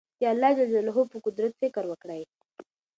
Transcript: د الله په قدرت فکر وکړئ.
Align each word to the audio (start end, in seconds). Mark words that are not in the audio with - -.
د 0.19 0.21
الله 0.33 0.51
په 1.11 1.17
قدرت 1.25 1.53
فکر 1.61 1.83
وکړئ. 1.87 2.21